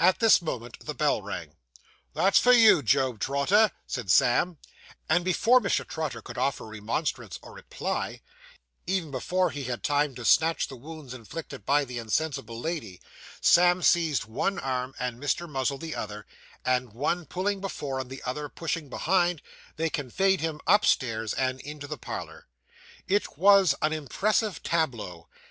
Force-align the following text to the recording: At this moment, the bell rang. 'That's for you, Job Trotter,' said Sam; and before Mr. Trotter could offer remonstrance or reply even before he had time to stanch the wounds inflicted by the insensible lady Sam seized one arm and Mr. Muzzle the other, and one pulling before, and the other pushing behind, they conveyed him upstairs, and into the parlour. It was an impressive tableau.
At 0.00 0.18
this 0.20 0.40
moment, 0.40 0.78
the 0.86 0.94
bell 0.94 1.20
rang. 1.20 1.52
'That's 2.14 2.38
for 2.38 2.52
you, 2.54 2.82
Job 2.82 3.20
Trotter,' 3.20 3.70
said 3.86 4.10
Sam; 4.10 4.56
and 5.10 5.22
before 5.26 5.60
Mr. 5.60 5.86
Trotter 5.86 6.22
could 6.22 6.38
offer 6.38 6.64
remonstrance 6.66 7.38
or 7.42 7.52
reply 7.52 8.22
even 8.86 9.10
before 9.10 9.50
he 9.50 9.64
had 9.64 9.82
time 9.82 10.14
to 10.14 10.24
stanch 10.24 10.68
the 10.68 10.76
wounds 10.76 11.12
inflicted 11.12 11.66
by 11.66 11.84
the 11.84 11.98
insensible 11.98 12.58
lady 12.58 13.02
Sam 13.42 13.82
seized 13.82 14.24
one 14.24 14.58
arm 14.58 14.94
and 14.98 15.22
Mr. 15.22 15.46
Muzzle 15.46 15.76
the 15.76 15.94
other, 15.94 16.24
and 16.64 16.94
one 16.94 17.26
pulling 17.26 17.60
before, 17.60 18.00
and 18.00 18.08
the 18.08 18.22
other 18.22 18.48
pushing 18.48 18.88
behind, 18.88 19.42
they 19.76 19.90
conveyed 19.90 20.40
him 20.40 20.62
upstairs, 20.66 21.34
and 21.34 21.60
into 21.60 21.86
the 21.86 21.98
parlour. 21.98 22.48
It 23.06 23.36
was 23.36 23.74
an 23.82 23.92
impressive 23.92 24.62
tableau. 24.62 25.28